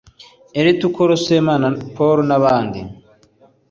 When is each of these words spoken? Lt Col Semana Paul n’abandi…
Lt 0.65 0.81
Col 0.95 1.11
Semana 1.27 1.67
Paul 1.95 2.19
n’abandi… 2.25 2.81